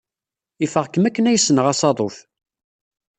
Ifeɣ-kem 0.65 1.07
akken 1.07 1.29
ay 1.29 1.39
ssneɣ 1.39 1.65
asaḍuf. 1.71 2.17